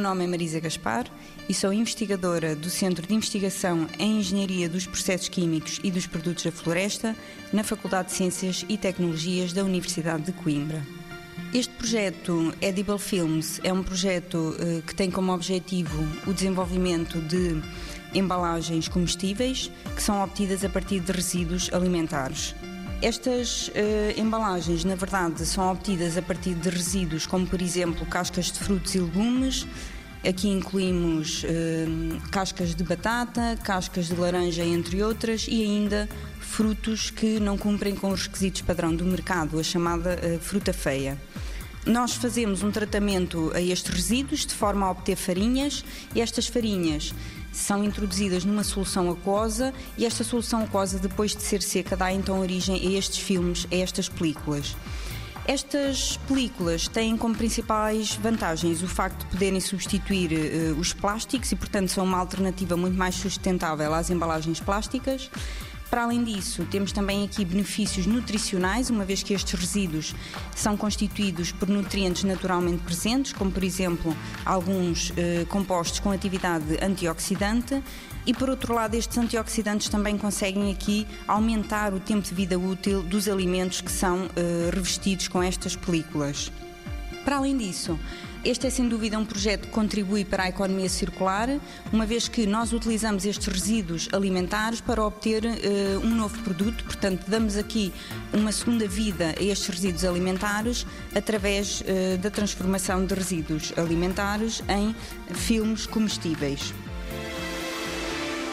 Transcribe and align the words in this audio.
nome 0.00 0.24
é 0.24 0.26
Marisa 0.26 0.60
Gaspar 0.60 1.06
e 1.48 1.54
sou 1.54 1.72
investigadora 1.72 2.56
do 2.56 2.70
Centro 2.70 3.06
de 3.06 3.14
Investigação 3.14 3.86
em 3.98 4.18
Engenharia 4.18 4.68
dos 4.68 4.86
Processos 4.86 5.28
Químicos 5.28 5.80
e 5.84 5.90
dos 5.90 6.06
Produtos 6.06 6.44
da 6.44 6.52
Floresta 6.52 7.14
na 7.52 7.62
Faculdade 7.62 8.08
de 8.08 8.14
Ciências 8.14 8.64
e 8.68 8.76
Tecnologias 8.78 9.52
da 9.52 9.62
Universidade 9.62 10.24
de 10.24 10.32
Coimbra. 10.32 10.82
Este 11.52 11.72
projeto 11.74 12.54
Edible 12.60 12.98
Films 12.98 13.60
é 13.62 13.72
um 13.72 13.82
projeto 13.82 14.56
eh, 14.58 14.82
que 14.86 14.94
tem 14.94 15.10
como 15.10 15.32
objetivo 15.32 16.06
o 16.26 16.32
desenvolvimento 16.32 17.20
de 17.20 17.62
embalagens 18.14 18.88
comestíveis 18.88 19.70
que 19.94 20.02
são 20.02 20.22
obtidas 20.22 20.64
a 20.64 20.68
partir 20.68 21.00
de 21.00 21.12
resíduos 21.12 21.72
alimentares. 21.72 22.54
Estas 23.02 23.68
uh, 23.68 23.72
embalagens, 24.18 24.84
na 24.84 24.94
verdade, 24.94 25.44
são 25.44 25.70
obtidas 25.70 26.16
a 26.16 26.22
partir 26.22 26.54
de 26.54 26.70
resíduos 26.70 27.26
como, 27.26 27.46
por 27.46 27.60
exemplo, 27.60 28.06
cascas 28.06 28.46
de 28.46 28.58
frutos 28.58 28.94
e 28.94 28.98
legumes. 28.98 29.66
Aqui 30.26 30.48
incluímos 30.48 31.44
uh, 31.44 32.30
cascas 32.30 32.74
de 32.74 32.82
batata, 32.82 33.58
cascas 33.62 34.08
de 34.08 34.14
laranja, 34.14 34.64
entre 34.64 35.02
outras, 35.02 35.46
e 35.48 35.62
ainda 35.62 36.08
frutos 36.40 37.10
que 37.10 37.38
não 37.38 37.58
cumprem 37.58 37.94
com 37.94 38.10
os 38.10 38.22
requisitos 38.22 38.62
padrão 38.62 38.94
do 38.94 39.04
mercado, 39.04 39.58
a 39.58 39.62
chamada 39.62 40.18
uh, 40.18 40.38
fruta 40.38 40.72
feia. 40.72 41.20
Nós 41.84 42.14
fazemos 42.14 42.62
um 42.62 42.70
tratamento 42.70 43.52
a 43.54 43.60
estes 43.60 43.92
resíduos 43.92 44.46
de 44.46 44.54
forma 44.54 44.86
a 44.86 44.90
obter 44.90 45.16
farinhas 45.16 45.84
e 46.14 46.20
estas 46.22 46.46
farinhas 46.46 47.12
são 47.54 47.84
introduzidas 47.84 48.44
numa 48.44 48.64
solução 48.64 49.10
aquosa 49.10 49.72
e 49.96 50.04
esta 50.04 50.24
solução 50.24 50.62
aquosa, 50.62 50.98
depois 50.98 51.34
de 51.34 51.42
ser 51.42 51.62
seca, 51.62 51.96
dá 51.96 52.12
então 52.12 52.40
origem 52.40 52.74
a 52.76 52.98
estes 52.98 53.18
filmes, 53.18 53.66
a 53.70 53.76
estas 53.76 54.08
películas. 54.08 54.76
Estas 55.46 56.16
películas 56.26 56.88
têm 56.88 57.18
como 57.18 57.34
principais 57.34 58.14
vantagens 58.14 58.82
o 58.82 58.88
facto 58.88 59.18
de 59.20 59.26
poderem 59.26 59.60
substituir 59.60 60.32
uh, 60.32 60.80
os 60.80 60.94
plásticos 60.94 61.52
e, 61.52 61.56
portanto, 61.56 61.88
são 61.88 62.02
uma 62.02 62.18
alternativa 62.18 62.76
muito 62.78 62.96
mais 62.96 63.14
sustentável 63.14 63.92
às 63.92 64.08
embalagens 64.08 64.58
plásticas. 64.58 65.30
Para 65.94 66.02
além 66.02 66.24
disso, 66.24 66.66
temos 66.68 66.90
também 66.90 67.22
aqui 67.22 67.44
benefícios 67.44 68.04
nutricionais, 68.04 68.90
uma 68.90 69.04
vez 69.04 69.22
que 69.22 69.32
estes 69.32 69.54
resíduos 69.54 70.12
são 70.52 70.76
constituídos 70.76 71.52
por 71.52 71.68
nutrientes 71.68 72.24
naturalmente 72.24 72.82
presentes, 72.82 73.32
como 73.32 73.52
por 73.52 73.62
exemplo 73.62 74.12
alguns 74.44 75.12
eh, 75.16 75.46
compostos 75.48 76.00
com 76.00 76.10
atividade 76.10 76.64
antioxidante. 76.82 77.80
E 78.26 78.34
por 78.34 78.50
outro 78.50 78.74
lado, 78.74 78.96
estes 78.96 79.16
antioxidantes 79.16 79.88
também 79.88 80.18
conseguem 80.18 80.72
aqui 80.72 81.06
aumentar 81.28 81.94
o 81.94 82.00
tempo 82.00 82.22
de 82.22 82.34
vida 82.34 82.58
útil 82.58 83.00
dos 83.00 83.28
alimentos 83.28 83.80
que 83.80 83.92
são 83.92 84.28
eh, 84.34 84.70
revestidos 84.74 85.28
com 85.28 85.40
estas 85.40 85.76
películas. 85.76 86.50
Para 87.24 87.36
além 87.36 87.56
disso, 87.56 87.98
este 88.44 88.66
é 88.66 88.70
sem 88.70 88.86
dúvida 88.86 89.18
um 89.18 89.24
projeto 89.24 89.62
que 89.62 89.72
contribui 89.72 90.22
para 90.22 90.42
a 90.42 90.48
economia 90.50 90.88
circular, 90.90 91.48
uma 91.90 92.04
vez 92.04 92.28
que 92.28 92.46
nós 92.46 92.74
utilizamos 92.74 93.24
estes 93.24 93.46
resíduos 93.46 94.10
alimentares 94.12 94.82
para 94.82 95.02
obter 95.02 95.42
uh, 95.44 95.48
um 96.04 96.14
novo 96.14 96.38
produto, 96.42 96.84
portanto, 96.84 97.24
damos 97.26 97.56
aqui 97.56 97.90
uma 98.34 98.52
segunda 98.52 98.86
vida 98.86 99.34
a 99.38 99.42
estes 99.42 99.68
resíduos 99.68 100.04
alimentares 100.04 100.86
através 101.14 101.80
uh, 101.80 102.18
da 102.18 102.30
transformação 102.30 103.06
de 103.06 103.14
resíduos 103.14 103.72
alimentares 103.78 104.62
em 104.68 104.94
filmes 105.34 105.86
comestíveis. 105.86 106.74